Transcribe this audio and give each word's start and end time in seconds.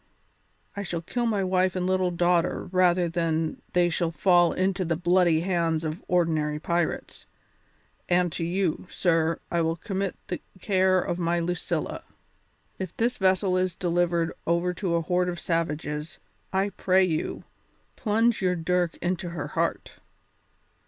I 0.75 0.81
shall 0.81 1.03
kill 1.03 1.27
my 1.27 1.43
wife 1.43 1.75
and 1.75 1.85
little 1.85 2.09
daughter 2.09 2.67
rather 2.71 3.07
than 3.07 3.61
they 3.73 3.87
shall 3.91 4.09
fall 4.09 4.51
into 4.51 4.83
the 4.83 4.95
bloody 4.95 5.41
hands 5.41 5.83
of 5.83 6.03
ordinary 6.07 6.57
pirates, 6.57 7.27
and 8.09 8.31
to 8.31 8.43
you, 8.43 8.87
sir, 8.89 9.39
I 9.51 9.61
will 9.61 9.75
commit 9.75 10.15
the 10.25 10.41
care 10.59 10.99
of 10.99 11.19
my 11.19 11.39
Lucilla. 11.39 12.03
If 12.79 12.97
this 12.97 13.17
vessel 13.17 13.55
is 13.55 13.75
delivered 13.75 14.33
over 14.47 14.73
to 14.73 14.95
a 14.95 15.01
horde 15.03 15.29
of 15.29 15.39
savages, 15.39 16.17
I 16.51 16.69
pray 16.69 17.03
you, 17.03 17.43
plunge 17.95 18.41
your 18.41 18.55
dirk 18.55 18.97
into 19.03 19.29
her 19.29 19.49
heart." 19.49 19.97